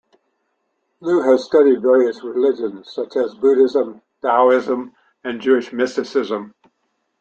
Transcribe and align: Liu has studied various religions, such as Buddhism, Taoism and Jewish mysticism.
Liu 0.99 1.21
has 1.21 1.45
studied 1.45 1.83
various 1.83 2.23
religions, 2.23 2.91
such 2.91 3.15
as 3.17 3.35
Buddhism, 3.35 4.01
Taoism 4.23 4.95
and 5.23 5.39
Jewish 5.39 5.71
mysticism. 5.71 6.55